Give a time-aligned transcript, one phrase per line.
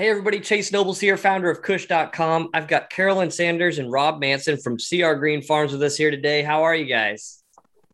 [0.00, 0.40] Hey, everybody.
[0.40, 2.48] Chase Nobles here, founder of Kush.com.
[2.54, 6.42] I've got Carolyn Sanders and Rob Manson from CR Green Farms with us here today.
[6.42, 7.44] How are you guys?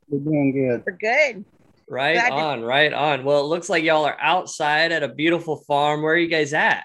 [0.08, 0.84] We're doing good.
[0.86, 1.44] We're good.
[1.88, 3.24] Right Glad to- on, right on.
[3.24, 6.00] Well, it looks like y'all are outside at a beautiful farm.
[6.02, 6.84] Where are you guys at?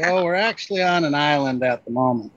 [0.00, 2.32] Well, we're actually on an island at the moment.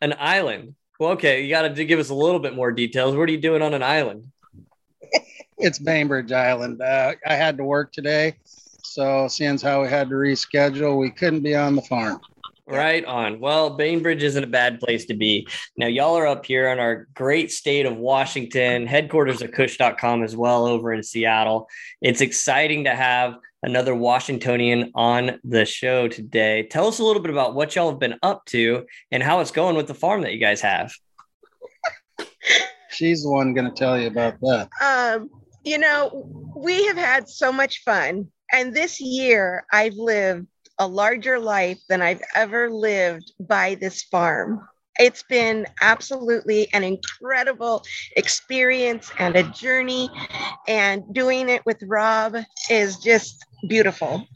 [0.00, 0.76] An island.
[0.98, 1.42] Well, okay.
[1.42, 3.14] You got to give us a little bit more details.
[3.14, 4.32] What are you doing on an island?
[5.58, 6.82] It's Bainbridge Island.
[6.82, 8.36] Uh, I had to work today,
[8.96, 12.18] so seeing how we had to reschedule, we couldn't be on the farm.
[12.66, 13.40] Right on.
[13.40, 15.46] Well, Bainbridge isn't a bad place to be.
[15.76, 20.34] Now, y'all are up here in our great state of Washington, headquarters of Kush.com as
[20.34, 21.68] well over in Seattle.
[22.00, 26.62] It's exciting to have another Washingtonian on the show today.
[26.62, 29.50] Tell us a little bit about what y'all have been up to and how it's
[29.50, 30.90] going with the farm that you guys have.
[32.88, 34.70] She's the one going to tell you about that.
[34.82, 35.28] Um,
[35.64, 38.28] you know, we have had so much fun.
[38.52, 40.46] And this year, I've lived
[40.78, 44.60] a larger life than I've ever lived by this farm.
[44.98, 47.84] It's been absolutely an incredible
[48.16, 50.08] experience and a journey.
[50.68, 52.36] And doing it with Rob
[52.70, 54.26] is just beautiful.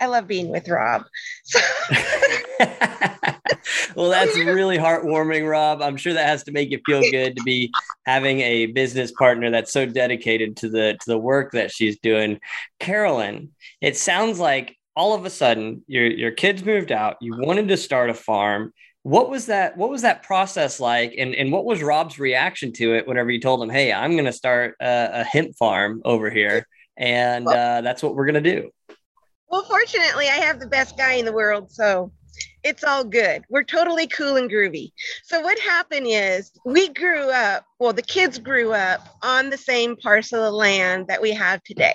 [0.00, 1.04] I love being with Rob.
[1.44, 1.60] So,
[3.96, 5.82] well, that's really heartwarming, Rob.
[5.82, 7.70] I'm sure that has to make you feel good to be
[8.04, 12.40] having a business partner that's so dedicated to the to the work that she's doing.
[12.80, 17.16] Carolyn, it sounds like all of a sudden your your kids moved out.
[17.20, 18.72] You wanted to start a farm.
[19.02, 19.76] What was that?
[19.76, 21.14] What was that process like?
[21.18, 24.24] And and what was Rob's reaction to it whenever you told him, "Hey, I'm going
[24.24, 28.60] to start a, a hemp farm over here, and uh, that's what we're going to
[28.60, 28.70] do."
[29.48, 31.70] well, fortunately, I have the best guy in the world.
[31.70, 32.12] So
[32.66, 33.44] it's all good.
[33.48, 34.90] We're totally cool and groovy.
[35.22, 39.96] So what happened is we grew up, well, the kids grew up on the same
[39.96, 41.94] parcel of land that we have today.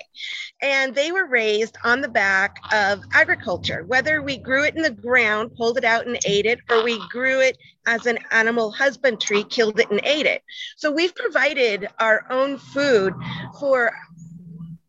[0.62, 4.90] And they were raised on the back of agriculture, whether we grew it in the
[4.90, 9.44] ground, pulled it out and ate it, or we grew it as an animal husbandry,
[9.44, 10.42] killed it and ate it.
[10.76, 13.12] So we've provided our own food
[13.60, 13.92] for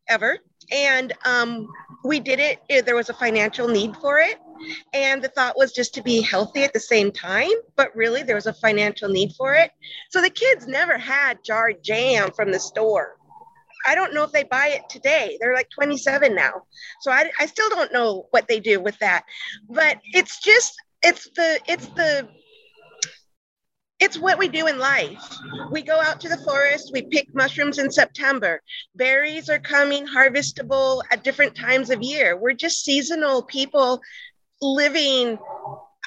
[0.08, 0.38] ever.
[0.72, 1.68] And um,
[2.06, 4.40] we did it, eh, there was a financial need for it.
[4.94, 8.36] And the thought was just to be healthy at the same time, but really there
[8.36, 9.72] was a financial need for it.
[10.10, 13.18] So the kids never had jarred jam from the store.
[13.86, 15.38] I don't know if they buy it today.
[15.42, 16.64] They're like 27 now.
[17.02, 19.24] So I, I still don't know what they do with that.
[19.70, 22.28] But it's just, it's the, it's the,
[24.00, 25.38] it's what we do in life.
[25.72, 28.62] We go out to the forest, we pick mushrooms in September.
[28.96, 32.38] Berries are coming harvestable at different times of year.
[32.38, 34.02] We're just seasonal people
[34.62, 35.38] living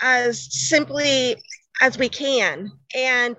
[0.02, 1.36] as simply
[1.80, 2.72] as we can.
[2.94, 3.36] And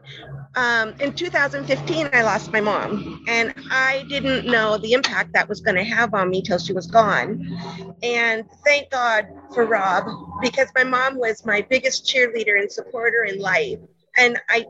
[0.55, 5.61] um, in 2015, I lost my mom, and I didn't know the impact that was
[5.61, 7.57] going to have on me till she was gone.
[8.03, 10.05] And thank God for Rob,
[10.41, 13.79] because my mom was my biggest cheerleader and supporter in life.
[14.17, 14.65] And I,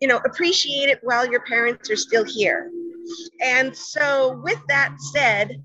[0.00, 2.70] you know, appreciate it while your parents are still here.
[3.42, 5.62] And so, with that said,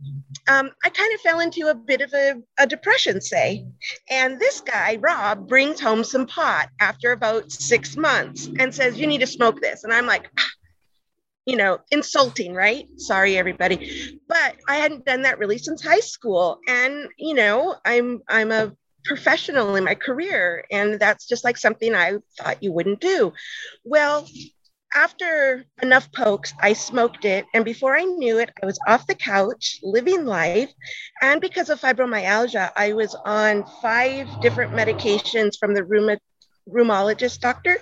[0.47, 3.65] um, I kind of fell into a bit of a, a depression, say.
[4.09, 9.07] And this guy, Rob, brings home some pot after about six months and says, You
[9.07, 9.83] need to smoke this.
[9.83, 10.49] And I'm like, "Ah,"
[11.45, 12.85] you know, insulting, right?
[12.97, 14.19] Sorry, everybody.
[14.27, 16.59] But I hadn't done that really since high school.
[16.67, 18.73] And, you know, I'm I'm a
[19.05, 20.65] professional in my career.
[20.71, 23.33] And that's just like something I thought you wouldn't do.
[23.83, 24.27] Well,
[24.95, 27.45] after enough pokes, I smoked it.
[27.53, 30.71] And before I knew it, I was off the couch, living life.
[31.21, 36.17] And because of fibromyalgia, I was on five different medications from the rheuma,
[36.69, 37.77] rheumatologist doctor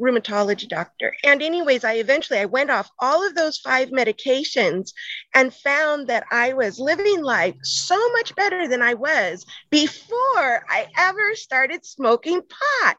[0.00, 4.92] rheumatology doctor and anyways i eventually i went off all of those five medications
[5.34, 10.86] and found that i was living life so much better than i was before i
[10.96, 12.96] ever started smoking pot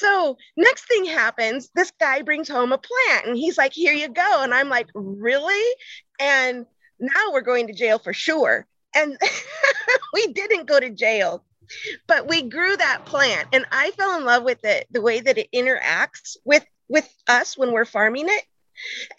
[0.00, 4.08] so next thing happens, this guy brings home a plant and he's like, here you
[4.08, 4.42] go.
[4.42, 5.76] And I'm like, really?
[6.18, 6.64] And
[6.98, 8.66] now we're going to jail for sure.
[8.94, 9.18] And
[10.14, 11.44] we didn't go to jail,
[12.06, 15.38] but we grew that plant and I fell in love with it, the way that
[15.38, 18.44] it interacts with with us when we're farming it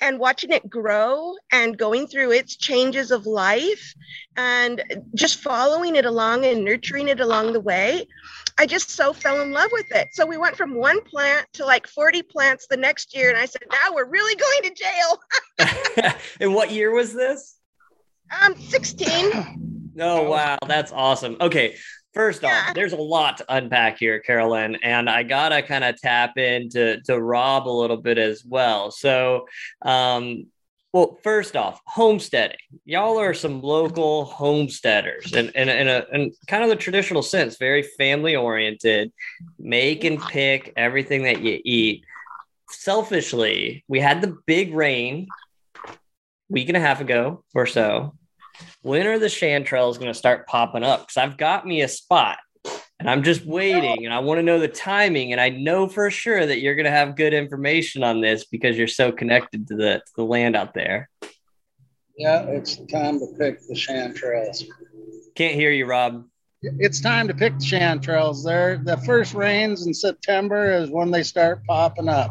[0.01, 3.93] and watching it grow and going through its changes of life
[4.35, 4.83] and
[5.15, 8.07] just following it along and nurturing it along the way.
[8.57, 10.09] I just so fell in love with it.
[10.13, 13.29] So we went from one plant to like 40 plants the next year.
[13.29, 16.13] And I said, now we're really going to jail.
[16.39, 17.57] and what year was this?
[18.31, 19.91] I'm 16.
[19.99, 20.57] Oh, wow.
[20.65, 21.37] That's awesome.
[21.41, 21.75] Okay.
[22.13, 22.65] First Yeah.
[22.67, 26.99] off, there's a lot to unpack here, Carolyn, and I gotta kind of tap into
[27.03, 28.91] to Rob a little bit as well.
[28.91, 29.47] So,
[29.81, 30.47] um,
[30.93, 32.57] Well, first off, homesteading.
[32.83, 37.55] Y'all are some local homesteaders and in, in, a in kind of the traditional sense,
[37.57, 39.13] very family oriented,
[39.57, 42.03] make and pick everything that you eat.
[42.69, 45.27] Selfishly, we had the big rain
[46.49, 48.13] week and a half ago or so.
[48.81, 51.01] When are the chanterelles going to start popping up?
[51.01, 52.37] Because I've got me a spot
[52.99, 55.31] and I'm just waiting and I want to know the timing.
[55.31, 58.77] And I know for sure that you're going to have good information on this because
[58.77, 61.09] you're so connected to the, to the land out there.
[62.17, 64.65] Yeah, it's time to pick the chanterelles.
[65.35, 66.25] Can't hear you, Rob.
[66.61, 68.45] It's time to pick the chanterelles.
[68.45, 72.29] There, the first rains in September is when they start popping up.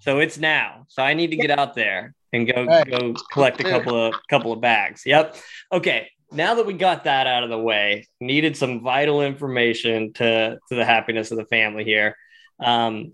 [0.00, 0.84] So it's now.
[0.88, 4.52] So I need to get out there and go go collect a couple of couple
[4.52, 5.02] of bags.
[5.04, 5.36] Yep.
[5.72, 10.58] Okay now that we got that out of the way, needed some vital information to
[10.68, 12.16] to the happiness of the family here.
[12.58, 13.12] Um,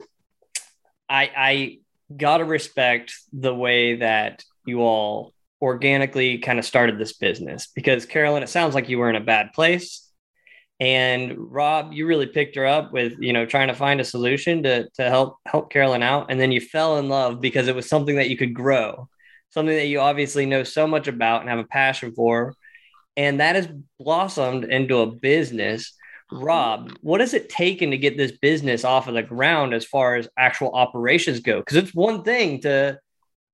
[1.08, 1.78] I I
[2.14, 8.42] gotta respect the way that you all organically kind of started this business because Carolyn,
[8.42, 10.05] it sounds like you were in a bad place.
[10.78, 14.62] And Rob, you really picked her up with, you know, trying to find a solution
[14.64, 16.30] to, to help help Carolyn out.
[16.30, 19.08] And then you fell in love because it was something that you could grow,
[19.50, 22.54] something that you obviously know so much about and have a passion for
[23.16, 23.68] and that has
[23.98, 25.94] blossomed into a business.
[26.30, 30.16] Rob, what has it taken to get this business off of the ground as far
[30.16, 31.60] as actual operations go?
[31.60, 32.98] Because it's one thing to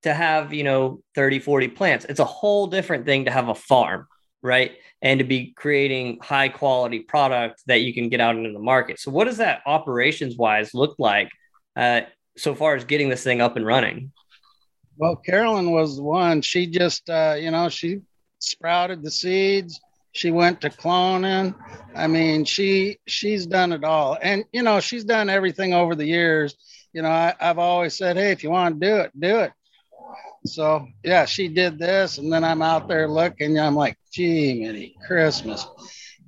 [0.03, 2.05] to have, you know, 30, 40 plants.
[2.09, 4.09] It's a whole different thing to have a farm,
[4.43, 4.73] right?
[5.01, 8.99] And to be creating high quality product that you can get out into the market.
[9.01, 11.31] So what does that operations wise look like
[11.77, 12.03] uh,
[12.37, 14.13] so far as getting this thing up and running?
[14.97, 16.43] Well, Carolyn was the one.
[16.43, 18.01] She just, uh, you know, she
[18.39, 19.81] sprouted the seeds.
[20.13, 21.55] She went to cloning.
[21.95, 26.05] I mean, she she's done it all, and you know, she's done everything over the
[26.05, 26.55] years.
[26.93, 29.53] You know, I, I've always said, hey, if you want to do it, do it.
[30.45, 33.59] So yeah, she did this, and then I'm out there looking.
[33.59, 35.67] I'm like, gee, many Christmas.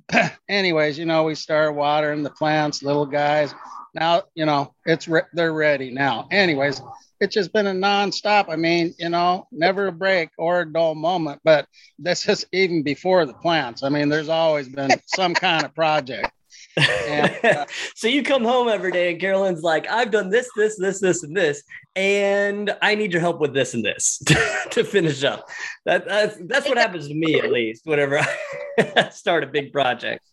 [0.49, 3.53] Anyways, you know, we start watering the plants, little guys.
[3.93, 6.27] Now, you know, it's re- they're ready now.
[6.31, 6.81] Anyways,
[7.19, 8.45] it's just been a nonstop.
[8.49, 11.41] I mean, you know, never a break or a dull moment.
[11.43, 11.67] But
[11.97, 13.83] this is even before the plants.
[13.83, 16.31] I mean, there's always been some kind of project.
[16.77, 20.77] And, uh, so you come home every day and Carolyn's like, I've done this, this,
[20.77, 21.63] this, this, and this,
[21.95, 24.21] and I need your help with this and this
[24.71, 25.47] to finish up.
[25.85, 28.19] That, that's, that's what happens to me at least whenever
[28.79, 30.23] I start a big project.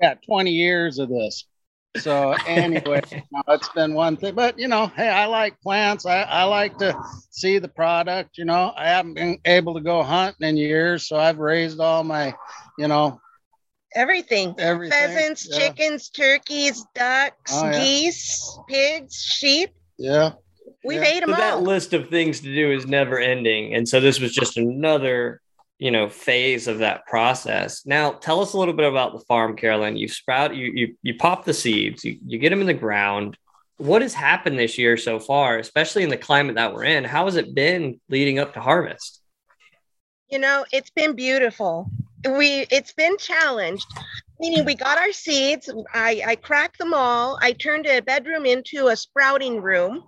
[0.00, 1.46] Yeah, 20 years of this.
[1.96, 6.04] So anyway, know, it's been one thing, but you know, hey, I like plants.
[6.06, 6.96] I, I like to
[7.30, 8.36] see the product.
[8.36, 12.02] You know, I haven't been able to go hunting in years, so I've raised all
[12.02, 12.34] my,
[12.78, 13.20] you know,
[13.94, 14.98] everything, everything.
[14.98, 15.58] pheasants, yeah.
[15.58, 17.78] chickens, turkeys, ducks, oh, yeah.
[17.78, 19.70] geese, pigs, sheep.
[19.98, 20.32] Yeah.
[20.84, 21.08] We've yeah.
[21.08, 21.40] ate them so all.
[21.40, 25.40] That list of things to do is never ending, and so this was just another
[25.78, 29.56] you know phase of that process now tell us a little bit about the farm
[29.56, 32.74] carolyn you sprout you you, you pop the seeds you, you get them in the
[32.74, 33.36] ground
[33.78, 37.24] what has happened this year so far especially in the climate that we're in how
[37.24, 39.20] has it been leading up to harvest
[40.30, 41.90] you know it's been beautiful
[42.30, 43.86] we it's been challenged
[44.40, 48.88] meaning we got our seeds i i cracked them all i turned a bedroom into
[48.88, 50.02] a sprouting room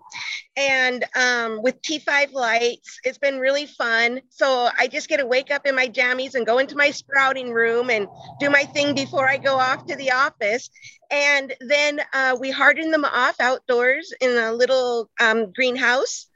[0.56, 4.20] and um, with t5 lights it's been really fun.
[4.30, 7.52] So i just get to wake up in my jammies and go into my sprouting
[7.52, 8.08] room and
[8.40, 10.70] do my thing before i go off to the office.
[11.10, 16.26] And then uh, we harden them off outdoors in a little um, greenhouse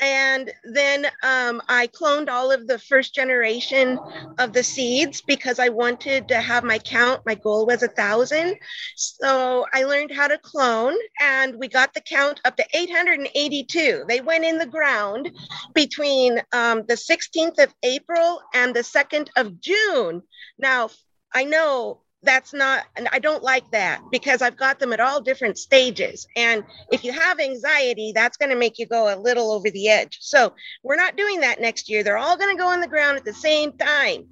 [0.00, 3.98] and then um, I cloned all of the first generation
[4.38, 7.22] of the seeds because I wanted to have my count.
[7.26, 8.56] My goal was a thousand.
[8.96, 14.04] So I learned how to clone and we got the count up to 882.
[14.08, 15.30] They went in the ground
[15.74, 20.22] between um, the 16th of April and the 2nd of June.
[20.58, 20.90] Now,
[21.34, 25.20] I know that's not and i don't like that because i've got them at all
[25.20, 26.26] different stages.
[26.36, 29.88] And if you have anxiety that's going to make you go a little over the
[29.88, 30.18] edge.
[30.20, 32.02] So we're not doing that next year.
[32.02, 34.24] They're all going to go on the ground at the same time.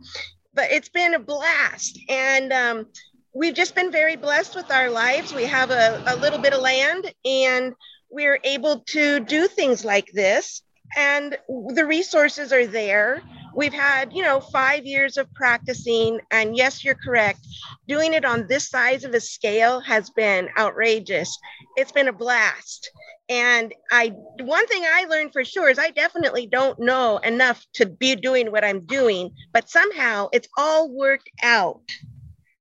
[0.54, 1.98] But it's been a blast.
[2.08, 2.86] And um,
[3.34, 5.34] we've just been very blessed with our lives.
[5.34, 7.74] We have a, a little bit of land and
[8.10, 10.62] we're able to do things like this.
[10.96, 11.36] And
[11.74, 13.22] the resources are there
[13.56, 17.40] we've had you know five years of practicing and yes you're correct.
[17.88, 21.36] Doing it on this size of a scale has been outrageous.
[21.76, 22.90] It's been a blast.
[23.28, 24.08] And i
[24.40, 28.52] one thing i learned for sure is i definitely don't know enough to be doing
[28.52, 31.80] what i'm doing but somehow it's all worked out.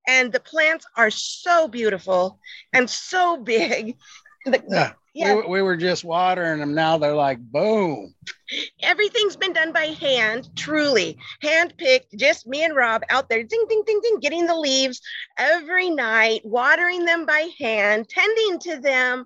[0.08, 2.40] And the plants are so beautiful
[2.74, 3.98] and so big.
[4.46, 4.94] The, yeah.
[5.16, 5.36] Yeah.
[5.36, 6.76] we, we were just watering them.
[6.76, 8.14] Now they're like boom.
[8.84, 12.18] Everything's been done by hand, truly hand picked.
[12.18, 15.00] Just me and Rob out there, ding, ding, ding, ding, getting the leaves
[15.38, 19.26] every night, watering them by hand, tending to them.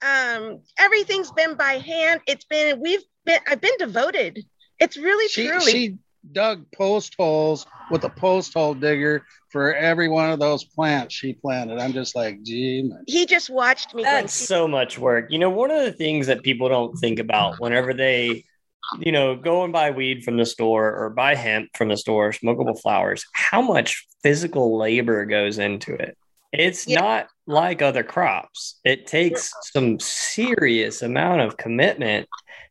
[0.00, 2.22] Um, everything's been by hand.
[2.26, 4.42] It's been we've been I've been devoted.
[4.80, 5.70] It's really She truly.
[5.70, 5.94] she
[6.32, 11.32] dug post holes with a post hole digger for every one of those plants she
[11.32, 11.78] planted.
[11.78, 13.04] I'm just like, gee, man.
[13.06, 14.02] he just watched me.
[14.02, 15.26] going, That's so much work.
[15.30, 18.44] You know, one of the things that people don't think about whenever they,
[19.00, 22.32] you know, go and buy weed from the store or buy hemp from the store,
[22.32, 26.16] smokable flowers, how much physical labor goes into it.
[26.52, 27.00] It's Yeah.
[27.00, 28.78] not like other crops.
[28.84, 32.28] It takes some serious amount of commitment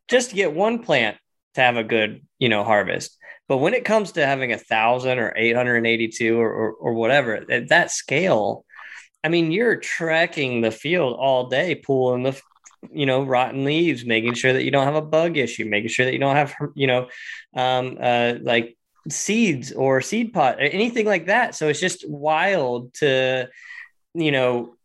[0.07, 1.17] just to get one plant
[1.55, 3.17] to have a good, you know, harvest.
[3.47, 7.69] But when it comes to having a thousand or 882 or, or, or whatever, at
[7.69, 8.65] that scale,
[9.23, 12.39] I mean, you're trekking the field all day, pulling the,
[12.91, 16.05] you know, rotten leaves, making sure that you don't have a bug issue, making sure
[16.05, 17.07] that you don't have, you know,
[17.55, 18.77] um, uh, like
[19.09, 21.55] seeds or seed pot, or anything like that.
[21.55, 23.49] So it's just wild to,
[24.13, 24.75] you know,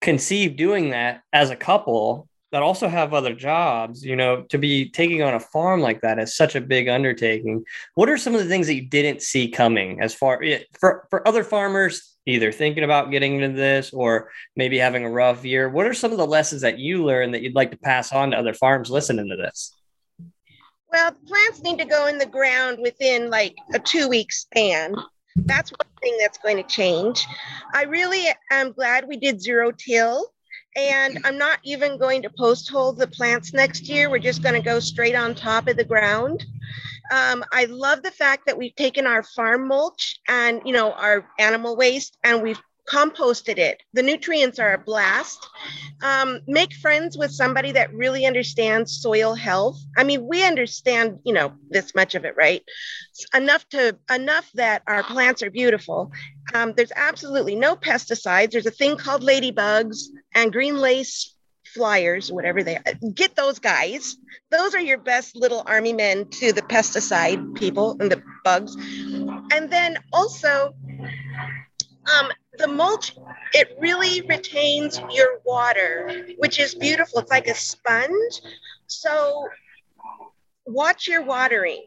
[0.00, 4.88] conceive doing that as a couple that also have other jobs, you know, to be
[4.88, 7.64] taking on a farm like that is such a big undertaking.
[7.96, 10.40] What are some of the things that you didn't see coming as far
[10.78, 15.44] for, for other farmers, either thinking about getting into this or maybe having a rough
[15.44, 15.68] year?
[15.68, 18.30] What are some of the lessons that you learned that you'd like to pass on
[18.30, 19.74] to other farms listening to this?
[20.92, 24.94] Well, plants need to go in the ground within like a two week span.
[25.34, 27.26] That's one thing that's going to change.
[27.74, 30.30] I really am glad we did zero till.
[30.76, 34.10] And I'm not even going to post hole the plants next year.
[34.10, 36.44] We're just going to go straight on top of the ground.
[37.12, 41.28] Um, I love the fact that we've taken our farm mulch and you know our
[41.38, 42.60] animal waste and we've
[42.90, 43.82] composted it.
[43.92, 45.48] The nutrients are a blast.
[46.02, 49.78] Um, make friends with somebody that really understands soil health.
[49.96, 52.62] I mean, we understand, you know, this much of it, right?
[53.34, 56.12] Enough to enough that our plants are beautiful.
[56.52, 58.50] Um, there's absolutely no pesticides.
[58.50, 61.34] There's a thing called ladybugs and green lace
[61.74, 62.82] flyers, whatever they are.
[63.14, 64.16] Get those guys.
[64.50, 68.76] Those are your best little army men to the pesticide people and the bugs.
[68.76, 70.74] And then also,
[72.06, 73.16] um, the mulch,
[73.52, 77.20] it really retains your water, which is beautiful.
[77.20, 78.40] It's like a sponge.
[78.86, 79.48] So
[80.66, 81.84] watch your watering.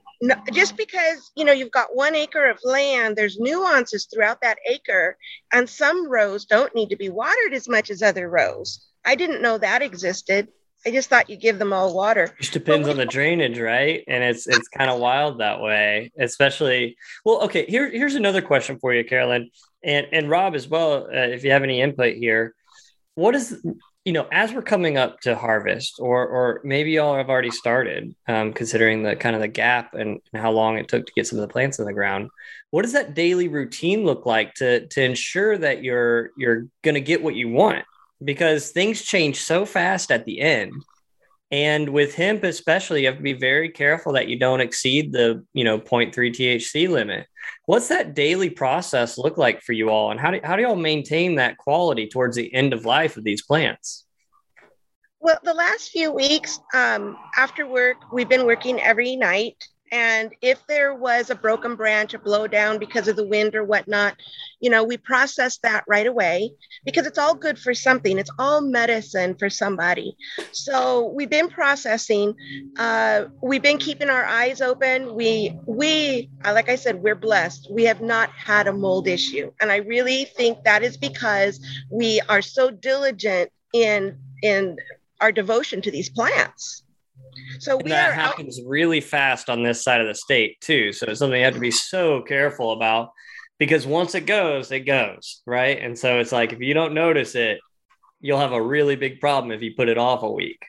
[0.52, 5.16] Just because you know you've got one acre of land, there's nuances throughout that acre,
[5.54, 8.88] and some rows don't need to be watered as much as other rows.
[9.06, 10.48] I didn't know that existed.
[10.86, 12.34] I just thought you give them all water.
[12.40, 14.04] Just depends on the drainage, right?
[14.08, 16.98] And it's it's kind of wild that way, especially.
[17.26, 17.66] Well, okay.
[17.66, 19.52] Here here's another question for you, Carolyn,
[19.84, 21.06] and and Rob as well.
[21.06, 22.54] Uh, if you have any input here,
[23.16, 23.62] what is
[24.06, 28.16] you know as we're coming up to harvest, or or maybe y'all have already started,
[28.28, 31.28] um, considering the kind of the gap and, and how long it took to get
[31.28, 32.30] some of the plants in the ground.
[32.72, 37.02] What does that daily routine look like to to ensure that you're you're going to
[37.02, 37.86] get what you want?
[38.24, 40.74] because things change so fast at the end.
[41.50, 45.46] And with hemp, especially, you have to be very careful that you don't exceed the,
[45.54, 47.26] you know, 0.3 THC limit.
[47.66, 50.12] What's that daily process look like for you all?
[50.12, 53.24] And how do, how do y'all maintain that quality towards the end of life of
[53.24, 54.06] these plants?
[55.20, 59.56] Well, the last few weeks um, after work, we've been working every night.
[59.92, 64.18] And if there was a broken branch, a blowdown because of the wind or whatnot,
[64.60, 66.52] you know, we process that right away
[66.86, 68.18] because it's all good for something.
[68.18, 70.16] It's all medicine for somebody.
[70.52, 72.34] So we've been processing.
[72.78, 75.14] Uh, we've been keeping our eyes open.
[75.16, 77.68] We, we, uh, like I said, we're blessed.
[77.72, 81.60] We have not had a mold issue, and I really think that is because
[81.92, 84.78] we are so diligent in in
[85.20, 86.84] our devotion to these plants.
[87.60, 90.94] So we that are out, happens really fast on this side of the state too.
[90.94, 93.10] So it's something you have to be so careful about
[93.60, 95.80] because once it goes, it goes, right?
[95.82, 97.60] And so it's like if you don't notice it,
[98.22, 100.64] you'll have a really big problem if you put it off a week.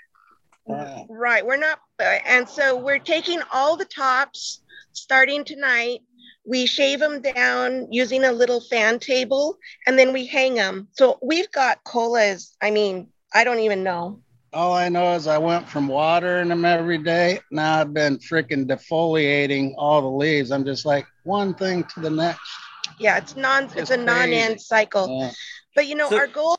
[1.08, 1.44] Right.
[1.44, 6.00] We're not, uh, and so we're taking all the tops starting tonight.
[6.46, 10.88] We shave them down using a little fan table, and then we hang them.
[10.92, 12.56] So we've got colas.
[12.62, 14.20] I mean, I don't even know.
[14.52, 17.40] all I know is I went from watering them every day.
[17.50, 20.50] Now I've been freaking defoliating all the leaves.
[20.50, 22.40] I'm just like one thing to the next.
[22.98, 23.64] Yeah, it's non.
[23.64, 25.20] It's It's a non-end cycle.
[25.20, 25.30] Yeah.
[25.74, 26.58] But you know, So- our goal.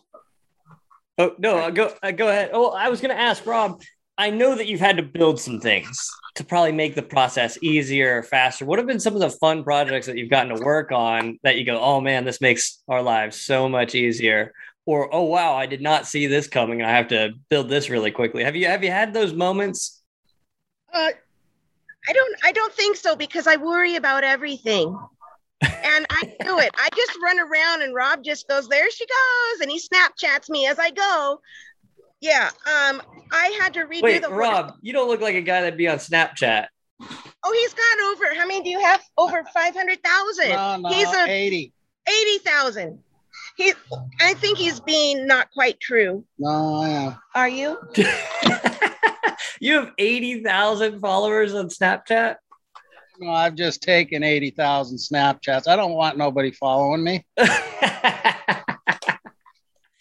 [1.18, 2.52] Oh no, I'll go uh, go ahead.
[2.54, 3.82] Oh, I was going to ask Rob.
[4.18, 8.24] I know that you've had to build some things to probably make the process easier,
[8.24, 8.66] faster.
[8.66, 11.58] What have been some of the fun projects that you've gotten to work on that
[11.58, 14.54] you go, oh man, this makes our lives so much easier?
[14.90, 16.82] or oh wow, I did not see this coming.
[16.82, 18.44] I have to build this really quickly.
[18.44, 20.02] Have you have you had those moments?
[20.92, 21.10] Uh,
[22.08, 24.98] I don't I don't think so because I worry about everything.
[25.62, 26.72] And I do it.
[26.78, 29.62] I just run around and Rob just goes, there she goes.
[29.62, 31.42] And he Snapchats me as I go.
[32.22, 32.50] Yeah.
[32.66, 33.02] Um,
[33.32, 35.88] I had to redo Wait, the Rob, you don't look like a guy that'd be
[35.88, 36.68] on Snapchat.
[37.02, 39.02] Oh, he's got over how many do you have?
[39.18, 40.50] Over 500,000.
[40.50, 41.74] No, no, he's a 80.
[42.08, 43.00] 80,000.
[43.58, 43.74] He
[44.22, 46.24] I think he's being not quite true.
[46.38, 47.16] No, I am.
[47.36, 47.78] Are you?
[49.60, 52.38] you have 80,000 followers on Snapchat?
[53.20, 55.68] No, I've just taken 80,000 Snapchats.
[55.68, 57.26] I don't want nobody following me.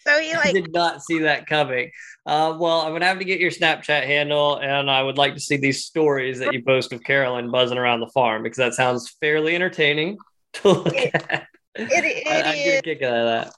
[0.09, 1.91] So he I like did not see that coming.
[2.25, 5.39] Uh, well, I'm gonna have to get your Snapchat handle, and I would like to
[5.39, 9.15] see these stories that you post of Carolyn buzzing around the farm because that sounds
[9.21, 10.17] fairly entertaining
[10.53, 11.47] to look at.
[11.75, 12.63] it, it I, I is.
[12.63, 13.53] get a kick out of that.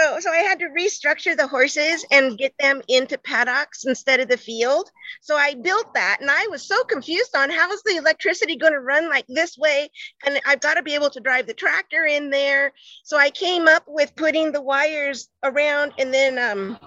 [0.00, 4.28] So, so I had to restructure the horses and get them into paddocks instead of
[4.28, 4.90] the field.
[5.20, 8.72] So I built that, and I was so confused on how is the electricity going
[8.72, 9.90] to run like this way,
[10.24, 12.72] and I've got to be able to drive the tractor in there.
[13.04, 16.78] So I came up with putting the wires around and then um,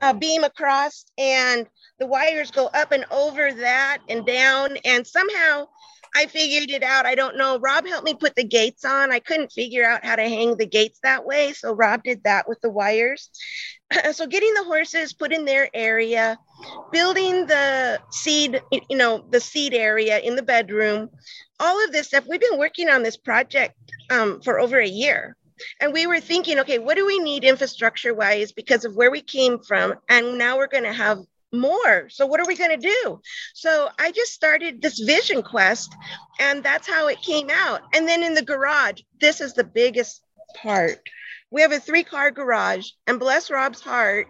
[0.00, 1.66] a beam across, and
[1.98, 5.66] the wires go up and over that and down, and somehow.
[6.14, 7.06] I figured it out.
[7.06, 7.58] I don't know.
[7.58, 9.12] Rob helped me put the gates on.
[9.12, 11.52] I couldn't figure out how to hang the gates that way.
[11.52, 13.30] So Rob did that with the wires.
[14.12, 16.38] so getting the horses put in their area,
[16.90, 21.10] building the seed, you know, the seed area in the bedroom,
[21.60, 22.26] all of this stuff.
[22.28, 23.74] We've been working on this project
[24.10, 25.36] um, for over a year.
[25.80, 29.20] And we were thinking, okay, what do we need infrastructure wise because of where we
[29.20, 29.94] came from?
[30.08, 31.18] And now we're going to have
[31.52, 32.08] more.
[32.08, 33.20] So what are we going to do?
[33.54, 35.94] So I just started this vision quest
[36.38, 37.82] and that's how it came out.
[37.94, 40.22] And then in the garage, this is the biggest
[40.56, 41.00] part.
[41.50, 44.28] We have a three car garage and bless Rob's heart,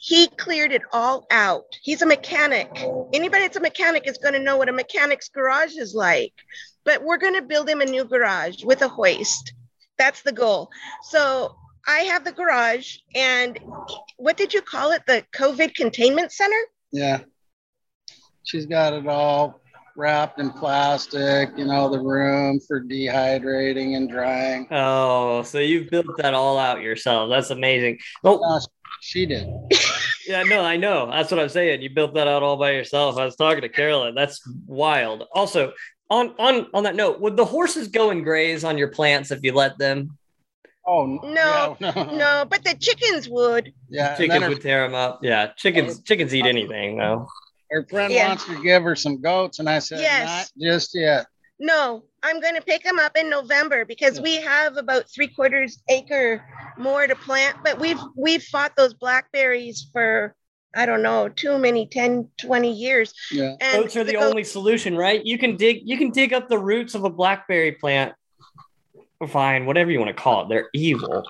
[0.00, 1.76] he cleared it all out.
[1.82, 2.70] He's a mechanic.
[3.12, 6.32] Anybody that's a mechanic is going to know what a mechanic's garage is like.
[6.84, 9.52] But we're going to build him a new garage with a hoist.
[9.98, 10.70] That's the goal.
[11.02, 11.56] So
[11.88, 13.58] I have the garage and
[14.18, 15.02] what did you call it?
[15.06, 16.60] The COVID containment center?
[16.92, 17.20] Yeah.
[18.44, 19.60] She's got it all
[19.96, 24.68] wrapped in plastic, you know, the room for dehydrating and drying.
[24.70, 27.30] Oh, so you've built that all out yourself.
[27.30, 27.98] That's amazing.
[28.22, 28.60] Oh, No,
[29.00, 29.48] she did.
[30.26, 31.10] yeah, no, I know.
[31.10, 31.80] That's what I'm saying.
[31.80, 33.16] You built that out all by yourself.
[33.16, 34.14] I was talking to Carolyn.
[34.14, 35.24] That's wild.
[35.34, 35.72] Also,
[36.10, 39.40] on on on that note, would the horses go and graze on your plants if
[39.42, 40.18] you let them?
[40.88, 43.72] Oh No, yeah, no, No, but the chickens would.
[43.90, 45.20] Yeah, and Chickens would tear them up.
[45.22, 47.26] Yeah, chickens chickens eat anything though.
[47.70, 48.28] her friend Yeah.
[48.28, 50.50] wants to give her some goats, and I said, Yes.
[50.56, 51.26] not just yet.
[51.60, 55.82] No, I'm going to pick them up in November because we have about three quarters
[55.90, 56.42] acre
[56.78, 60.34] more to plant, but we've we've fought those blackberries for
[60.76, 63.12] I don't know, too many 10, 20 years.
[63.32, 63.54] Yeah.
[63.60, 65.24] And Oats are the goat- only solution, right?
[65.24, 68.14] You can dig you can dig up the roots of a blackberry plant.
[69.26, 70.48] Fine, whatever you want to call it.
[70.48, 71.24] They're evil.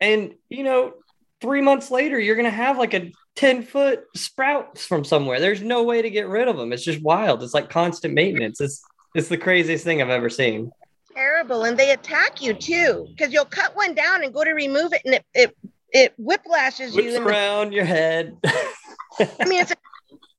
[0.00, 0.94] And you know,
[1.40, 5.40] three months later, you're gonna have like a 10 foot sprouts from somewhere.
[5.40, 6.72] There's no way to get rid of them.
[6.72, 7.42] It's just wild.
[7.42, 8.60] It's like constant maintenance.
[8.60, 8.82] It's
[9.14, 10.70] it's the craziest thing I've ever seen.
[11.14, 14.92] terrible and they attack you too because you'll cut one down and go to remove
[14.92, 15.56] it and it it,
[15.92, 17.16] it whiplashes Whips you.
[17.16, 18.36] in the- around your head.
[18.44, 19.72] I mean, it's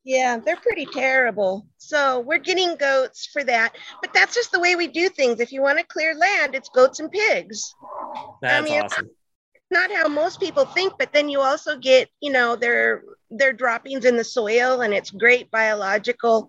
[0.05, 1.65] yeah, they're pretty terrible.
[1.77, 5.39] So we're getting goats for that, but that's just the way we do things.
[5.39, 7.73] If you want to clear land, it's goats and pigs.
[8.41, 9.09] That's mean, awesome.
[9.71, 14.05] Not how most people think, but then you also get, you know, their their droppings
[14.05, 16.47] in the soil, and it's great biological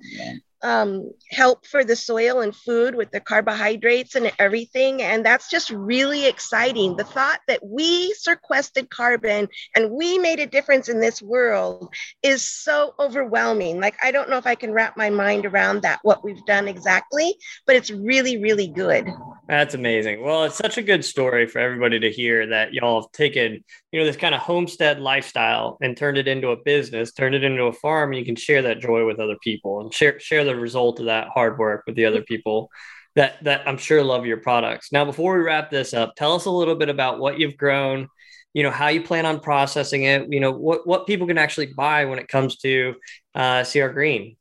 [0.62, 5.02] um, help for the soil and food with the carbohydrates and everything.
[5.02, 6.96] And that's just really exciting.
[6.96, 11.92] The thought that we sequestered carbon and we made a difference in this world
[12.22, 13.80] is so overwhelming.
[13.80, 16.68] Like, I don't know if I can wrap my mind around that, what we've done
[16.68, 17.34] exactly,
[17.66, 19.08] but it's really, really good.
[19.48, 20.22] That's amazing.
[20.22, 24.00] Well, it's such a good story for everybody to hear that y'all have taken, you
[24.00, 27.64] know, this kind of homestead lifestyle and turned it into a business, turned it into
[27.64, 28.12] a farm.
[28.12, 31.28] You can share that joy with other people and share share the result of that
[31.28, 32.70] hard work with the other people
[33.16, 34.92] that that I'm sure love your products.
[34.92, 38.08] Now, before we wrap this up, tell us a little bit about what you've grown,
[38.52, 41.72] you know, how you plan on processing it, you know, what what people can actually
[41.72, 42.94] buy when it comes to
[43.34, 44.36] uh, CR Green.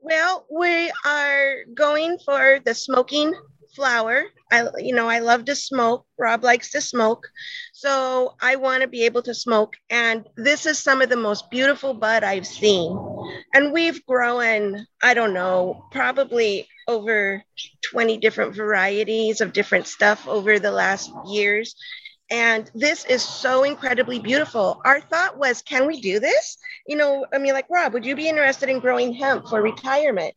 [0.00, 3.34] Well, we are going for the smoking
[3.78, 4.24] flower.
[4.50, 6.04] I, you know, I love to smoke.
[6.18, 7.28] Rob likes to smoke.
[7.72, 9.76] So I want to be able to smoke.
[9.88, 12.98] And this is some of the most beautiful bud I've seen.
[13.54, 17.44] And we've grown, I don't know, probably over
[17.92, 21.76] 20 different varieties of different stuff over the last years.
[22.30, 24.80] And this is so incredibly beautiful.
[24.84, 26.58] Our thought was, can we do this?
[26.88, 30.34] You know, I mean, like, Rob, would you be interested in growing hemp for retirement?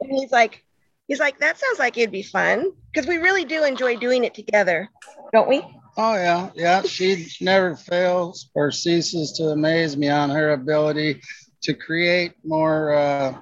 [0.00, 0.64] And he's like,
[1.10, 4.32] he's like, that sounds like it'd be fun because we really do enjoy doing it
[4.32, 4.88] together,
[5.32, 5.62] don't we?
[5.98, 6.82] Oh yeah, yeah.
[6.82, 11.20] She never fails or ceases to amaze me on her ability
[11.64, 13.36] to create more uh,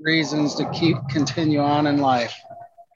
[0.00, 2.34] reasons to keep continue on in life.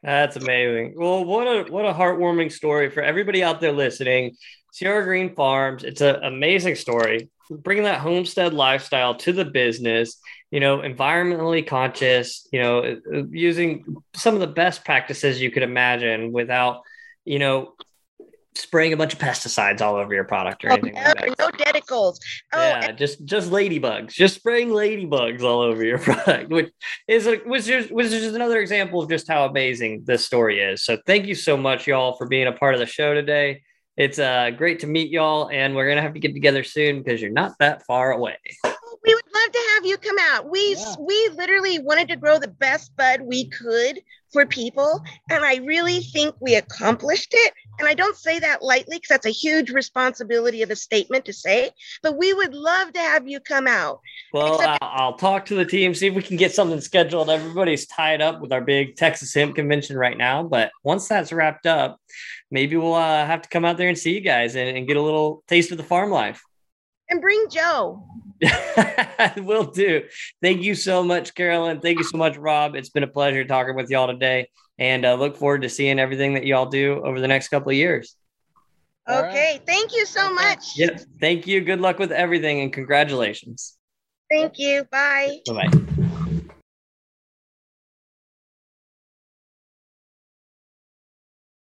[0.02, 0.94] That's amazing.
[0.96, 4.36] Well, what a what a heartwarming story for everybody out there listening.
[4.76, 7.30] CR Green Farms, it's an amazing story.
[7.48, 14.34] Bringing that homestead lifestyle to the business, you know, environmentally conscious, you know, using some
[14.34, 16.82] of the best practices you could imagine without,
[17.24, 17.74] you know,
[18.56, 21.38] spraying a bunch of pesticides all over your product or anything oh, like that.
[21.38, 22.18] No dedicals.
[22.52, 26.72] Oh, yeah, just just ladybugs, just spraying ladybugs all over your product, which
[27.08, 30.60] is a, which is which is just another example of just how amazing this story
[30.60, 30.84] is.
[30.84, 33.62] So thank you so much, y'all, for being a part of the show today.
[33.96, 37.20] It's uh, great to meet y'all, and we're gonna have to get together soon because
[37.20, 38.38] you're not that far away.
[39.06, 40.50] We would love to have you come out.
[40.50, 40.94] We yeah.
[40.98, 44.00] we literally wanted to grow the best bud we could
[44.32, 47.52] for people, and I really think we accomplished it.
[47.78, 51.32] And I don't say that lightly because that's a huge responsibility of a statement to
[51.32, 51.70] say,
[52.02, 54.00] but we would love to have you come out.
[54.32, 57.30] Well, I'll, I'll talk to the team, see if we can get something scheduled.
[57.30, 61.66] Everybody's tied up with our big Texas Hemp Convention right now, but once that's wrapped
[61.66, 62.00] up,
[62.50, 64.96] maybe we'll uh, have to come out there and see you guys and, and get
[64.96, 66.42] a little taste of the farm life.
[67.08, 68.04] And bring Joe.
[68.42, 70.02] I will do.
[70.42, 71.80] Thank you so much, Carolyn.
[71.80, 72.74] Thank you so much, Rob.
[72.74, 76.34] It's been a pleasure talking with y'all today and uh, look forward to seeing everything
[76.34, 78.14] that y'all do over the next couple of years.
[79.08, 79.52] Okay.
[79.52, 79.60] Right.
[79.66, 80.76] Thank you so much.
[80.76, 81.00] Yep.
[81.20, 81.60] Thank you.
[81.60, 83.76] Good luck with everything and congratulations.
[84.30, 84.84] Thank you.
[84.90, 85.38] Bye.
[85.46, 86.02] Bye bye.